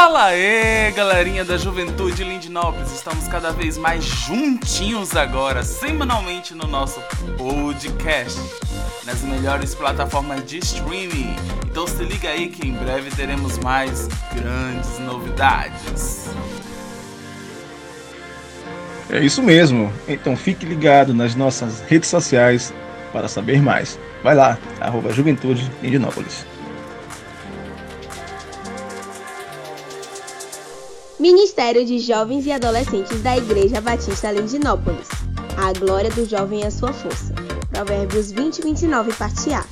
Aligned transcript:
Fala 0.00 0.26
aí, 0.26 0.92
galerinha 0.92 1.44
da 1.44 1.56
Juventude 1.56 2.22
Lindinópolis. 2.22 2.92
Estamos 2.92 3.26
cada 3.26 3.50
vez 3.50 3.76
mais 3.76 4.04
juntinhos 4.04 5.16
agora, 5.16 5.64
semanalmente 5.64 6.54
no 6.54 6.68
nosso 6.68 7.00
podcast, 7.36 8.38
nas 9.04 9.22
melhores 9.22 9.74
plataformas 9.74 10.46
de 10.46 10.58
streaming. 10.58 11.34
Então 11.68 11.84
se 11.84 12.04
liga 12.04 12.28
aí 12.28 12.48
que 12.48 12.68
em 12.68 12.74
breve 12.74 13.10
teremos 13.10 13.58
mais 13.58 14.06
grandes 14.32 15.00
novidades. 15.00 16.30
É 19.10 19.18
isso 19.18 19.42
mesmo. 19.42 19.92
Então 20.06 20.36
fique 20.36 20.64
ligado 20.64 21.12
nas 21.12 21.34
nossas 21.34 21.80
redes 21.88 22.08
sociais 22.08 22.72
para 23.12 23.26
saber 23.26 23.60
mais. 23.60 23.98
Vai 24.22 24.36
lá, 24.36 24.56
arroba 24.80 25.12
Juventude 25.12 25.68
Lindinópolis. 25.82 26.46
Ministério 31.20 31.84
de 31.84 31.98
Jovens 31.98 32.46
e 32.46 32.52
Adolescentes 32.52 33.20
da 33.22 33.36
Igreja 33.36 33.80
Batista 33.80 34.30
Lindinópolis. 34.30 35.08
A 35.56 35.76
glória 35.76 36.08
do 36.10 36.24
jovem 36.24 36.62
é 36.62 36.70
sua 36.70 36.92
força. 36.92 37.34
Provérbios 37.72 38.30
20, 38.30 38.62
29, 38.62 39.12
parte 39.14 39.52
A. 39.52 39.64